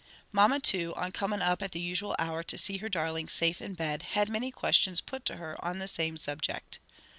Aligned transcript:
Mamma, 0.31 0.59
too, 0.59 0.95
on 0.95 1.11
coming 1.11 1.43
up 1.43 1.61
at 1.61 1.73
the 1.73 1.79
usual 1.79 2.15
hour 2.17 2.41
to 2.41 2.57
see 2.57 2.77
her 2.77 2.89
darlings 2.89 3.33
safe 3.33 3.61
in 3.61 3.75
bed, 3.75 4.01
had 4.01 4.29
many 4.31 4.49
questions 4.49 4.99
put 4.99 5.25
to 5.25 5.35
her 5.35 5.63
on 5.63 5.77
the 5.77 5.87
same 5.87 6.17
subject. 6.17 6.79